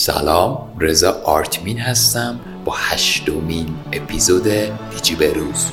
سلام 0.00 0.76
رضا 0.80 1.22
آرتمین 1.24 1.78
هستم 1.78 2.40
با 2.64 2.72
هشتمین 2.76 3.66
اپیزود 3.92 4.42
دیجی 4.90 5.14
بروز 5.14 5.72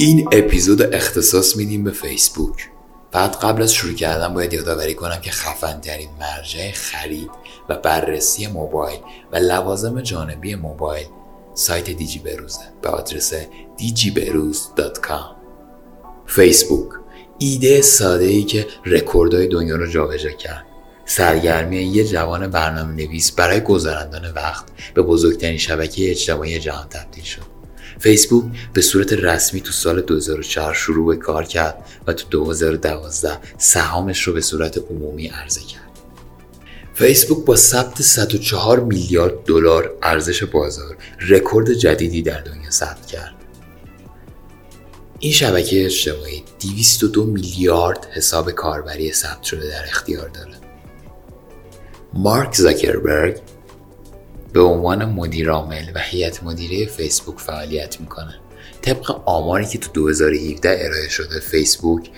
این 0.00 0.28
اپیزود 0.32 0.94
اختصاص 0.94 1.56
میدیم 1.56 1.84
به 1.84 1.90
فیسبوک. 1.90 2.68
فقط 3.12 3.36
قبل 3.36 3.62
از 3.62 3.74
شروع 3.74 3.94
کردن 3.94 4.34
باید 4.34 4.52
یادآوری 4.52 4.94
کنم 4.94 5.20
که 5.20 5.30
خفن 5.30 5.80
ترین 5.80 6.08
مرجع 6.20 6.72
خرید 6.72 7.30
و 7.68 7.76
بررسی 7.76 8.46
موبایل 8.46 8.98
و 9.32 9.36
لوازم 9.36 10.00
جانبی 10.00 10.54
موبایل 10.54 11.06
سایت 11.54 11.90
دیجی 11.90 12.18
بروزه 12.18 12.60
به 12.82 12.88
آدرس 12.88 13.32
digiberuz.com 13.78 15.36
فیسبوک 16.26 16.88
ایده 17.38 17.82
ساده 17.82 18.24
ای 18.24 18.42
که 18.42 18.66
رکوردهای 18.86 19.48
دنیا 19.48 19.76
رو 19.76 19.86
جابجا 19.86 20.30
کرد. 20.30 20.66
سرگرمی 21.04 21.82
یه 21.82 22.04
جوان 22.04 22.46
برنامه 22.46 22.92
نویس 22.92 23.32
برای 23.32 23.60
گذراندن 23.60 24.32
وقت 24.36 24.64
به 24.94 25.02
بزرگترین 25.02 25.58
شبکه 25.58 26.10
اجتماعی 26.10 26.58
جهان 26.58 26.88
تبدیل 26.88 27.24
شد. 27.24 27.59
فیسبوک 28.00 28.44
به 28.72 28.82
صورت 28.82 29.12
رسمی 29.12 29.60
تو 29.60 29.72
سال 29.72 30.00
2004 30.00 30.74
شروع 30.74 31.06
به 31.06 31.22
کار 31.22 31.44
کرد 31.44 31.84
و 32.06 32.12
تو 32.12 32.28
2012 32.30 33.38
سهامش 33.58 34.22
رو 34.22 34.32
به 34.32 34.40
صورت 34.40 34.78
عمومی 34.78 35.26
عرضه 35.26 35.60
کرد. 35.60 35.90
فیسبوک 36.94 37.44
با 37.44 37.56
ثبت 37.56 38.02
104 38.02 38.80
میلیارد 38.80 39.44
دلار 39.44 39.94
ارزش 40.02 40.44
بازار 40.44 40.96
رکورد 41.28 41.72
جدیدی 41.72 42.22
در 42.22 42.40
دنیا 42.40 42.70
ثبت 42.70 43.06
کرد. 43.06 43.34
این 45.18 45.32
شبکه 45.32 45.84
اجتماعی 45.84 46.44
202 46.60 47.24
میلیارد 47.24 48.06
حساب 48.12 48.50
کاربری 48.50 49.12
ثبت 49.12 49.42
شده 49.42 49.68
در 49.68 49.84
اختیار 49.88 50.28
داره. 50.28 50.54
مارک 52.14 52.54
زاکربرگ 52.54 53.40
به 54.52 54.60
عنوان 54.60 55.04
مدیرعامل 55.04 55.90
و 55.94 55.98
هیئت 55.98 56.42
مدیره 56.42 56.86
فیسبوک 56.86 57.38
فعالیت 57.38 58.00
می‌کنه. 58.00 58.34
طبق 58.82 59.20
آماری 59.26 59.66
که 59.66 59.78
تو 59.78 59.92
2017 59.92 60.78
ارائه 60.80 61.08
شده 61.08 61.40
فیسبوک 61.40 62.10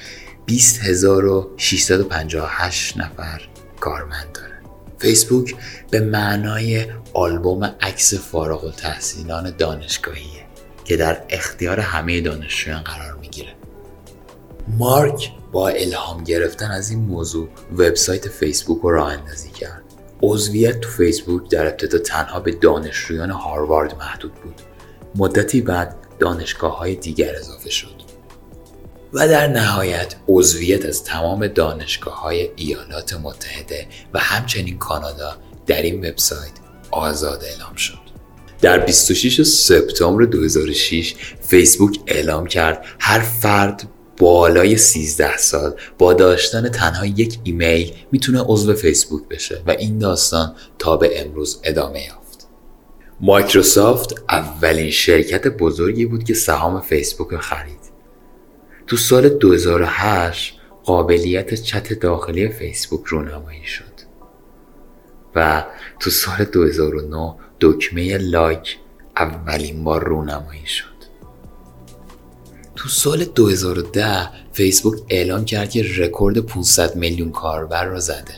20658 0.47 2.97
نفر 2.97 3.49
کارمند 3.81 4.33
داره. 4.35 4.53
فیسبوک 4.99 5.55
به 5.91 6.01
معنای 6.01 6.87
آلبوم 7.15 7.65
عکس 7.81 8.15
فارغ 8.15 8.65
التحصیلان 8.65 9.57
دانشگاهیه 9.57 10.43
که 10.85 10.97
در 10.97 11.23
اختیار 11.29 11.81
همه 11.81 12.21
دانشجویان 12.21 12.83
قرار 12.83 13.15
می‌گیره. 13.15 13.55
مارک 14.69 15.31
با 15.53 15.69
الهام 15.69 16.25
گرفتن 16.25 16.71
از 16.71 16.91
این 16.91 16.99
موضوع 16.99 17.49
وبسایت 17.73 18.29
فیسبوک 18.29 18.83
رو 18.83 18.91
راه 18.91 19.13
اندازی 19.13 19.51
کرد. 19.51 19.83
عضویت 20.23 20.81
تو 20.81 20.89
فیسبوک 20.89 21.51
در 21.51 21.67
ابتدا 21.67 21.99
تنها 21.99 22.41
به 22.41 22.53
دانشجویان 22.53 23.31
هاروارد 23.31 23.97
محدود 23.99 24.35
بود. 24.35 24.55
مدتی 25.15 25.61
بعد 25.61 25.97
دانشگاه 26.19 26.79
های 26.79 26.95
دیگر 26.95 27.37
اضافه 27.37 27.71
شد. 27.71 28.03
و 29.13 29.29
در 29.29 29.47
نهایت 29.47 30.15
عضویت 30.29 30.87
از 30.87 31.05
تمام 31.05 31.47
دانشگاه 31.47 32.21
های 32.21 32.51
ایالات 32.57 33.15
متحده 33.15 33.87
و 34.15 34.19
همچنین 34.19 34.79
کانادا 34.79 35.37
در 35.67 35.83
این 35.83 36.09
وبسایت 36.09 36.53
آزاد 36.91 37.45
اعلام 37.45 37.75
شد. 37.75 37.99
در 38.61 38.79
26 38.79 39.43
سپتامبر 39.43 40.25
2006 40.25 41.15
فیسبوک 41.41 41.99
اعلام 42.07 42.47
کرد 42.47 42.85
هر 42.99 43.21
فرد 43.21 43.89
بالای 44.23 44.77
13 44.77 45.37
سال 45.37 45.75
با 45.99 46.13
داشتن 46.13 46.69
تنها 46.69 47.07
یک 47.07 47.39
ایمیل 47.45 47.93
می‌تونه 48.13 48.45
عضو 48.47 48.75
فیسبوک 48.75 49.29
بشه 49.29 49.63
و 49.67 49.71
این 49.71 49.99
داستان 49.99 50.55
تا 50.79 50.97
به 50.97 51.21
امروز 51.21 51.61
ادامه 51.65 52.05
یافت. 52.05 52.49
مایکروسافت 53.21 54.15
اولین 54.29 54.91
شرکت 54.91 55.47
بزرگی 55.47 56.07
بود 56.07 56.25
که 56.25 56.35
سهام 56.35 56.81
فیسبوک 56.81 57.29
رو 57.29 57.39
خرید. 57.39 57.81
تو 58.87 58.97
سال 58.97 59.29
2008 59.29 60.55
قابلیت 60.85 61.55
چت 61.55 61.93
داخلی 61.93 62.49
فیسبوک 62.49 63.07
رونمایی 63.07 63.65
شد 63.65 63.93
و 65.35 65.65
تو 66.01 66.11
سال 66.11 66.45
2009 66.45 67.35
دکمه 67.61 68.19
لایک 68.19 68.79
اولین 69.17 69.85
بار 69.85 70.05
رونمایی 70.05 70.67
شد. 70.67 70.92
تو 72.83 72.89
سال 72.89 73.25
2010 73.25 74.29
فیسبوک 74.53 75.03
اعلام 75.09 75.45
کرد 75.45 75.71
که 75.71 75.85
رکورد 75.97 76.39
500 76.39 76.97
میلیون 76.97 77.31
کاربر 77.31 77.85
را 77.85 78.01
زده. 78.01 78.35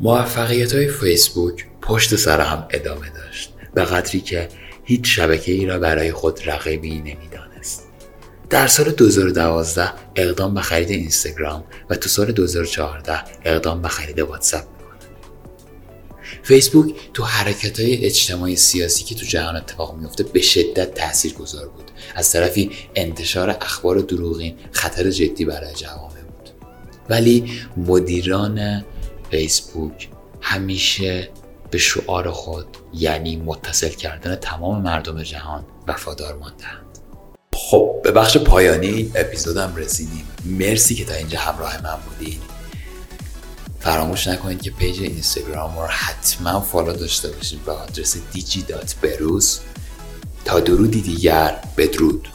موفقیت 0.00 0.74
های 0.74 0.88
فیسبوک 0.88 1.66
پشت 1.82 2.16
سر 2.16 2.40
هم 2.40 2.66
ادامه 2.70 3.10
داشت 3.10 3.52
به 3.74 3.84
قدری 3.84 4.20
که 4.20 4.48
هیچ 4.84 5.16
شبکه 5.16 5.52
ای 5.52 5.66
را 5.66 5.78
برای 5.78 6.12
خود 6.12 6.40
رقیبی 6.46 6.98
نمی‌دانست. 6.98 7.88
در 8.50 8.66
سال 8.66 8.90
2012 8.90 9.90
اقدام 10.16 10.54
به 10.54 10.60
خرید 10.60 10.90
اینستاگرام 10.90 11.64
و 11.90 11.94
تو 11.94 12.08
سال 12.08 12.32
2014 12.32 13.20
اقدام 13.44 13.82
به 13.82 13.88
خرید 13.88 14.18
واتساپ 14.18 14.77
فیسبوک 16.42 16.94
تو 17.14 17.24
حرکت 17.24 17.80
های 17.80 18.04
اجتماعی 18.04 18.56
سیاسی 18.56 19.04
که 19.04 19.14
تو 19.14 19.26
جهان 19.26 19.56
اتفاق 19.56 19.96
میفته 19.96 20.24
به 20.24 20.40
شدت 20.42 20.94
تأثیر 20.94 21.32
گذار 21.32 21.68
بود. 21.68 21.90
از 22.14 22.32
طرفی 22.32 22.70
انتشار 22.94 23.50
اخبار 23.50 23.98
دروغین 23.98 24.56
خطر 24.72 25.10
جدی 25.10 25.44
برای 25.44 25.74
جوامع 25.74 26.22
بود. 26.22 26.50
ولی 27.08 27.52
مدیران 27.76 28.84
فیسبوک 29.30 30.08
همیشه 30.40 31.28
به 31.70 31.78
شعار 31.78 32.30
خود 32.30 32.66
یعنی 32.94 33.36
متصل 33.36 33.88
کردن 33.88 34.36
تمام 34.36 34.82
مردم 34.82 35.22
جهان 35.22 35.64
وفادار 35.86 36.34
ماندند 36.34 36.88
خب 37.70 38.00
به 38.04 38.12
بخش 38.12 38.36
پایانی 38.36 39.12
اپیزودم 39.14 39.76
رسیدیم. 39.76 40.28
مرسی 40.44 40.94
که 40.94 41.04
تا 41.04 41.14
اینجا 41.14 41.38
همراه 41.38 41.82
من 41.82 41.96
بودین. 42.08 42.38
فراموش 43.88 44.26
نکنید 44.28 44.62
که 44.62 44.70
page 44.70 45.00
اینستاگرام 45.00 45.78
رو 45.78 45.86
حتما 45.86 46.60
follow 46.60 46.92
داشته 46.92 47.28
باشید 47.28 47.64
به 47.64 47.72
آدرس 47.72 48.16
دیجی 48.32 48.64
تا 50.44 50.60
درودی 50.60 51.00
دیگر 51.00 51.60
بدرود. 51.76 52.28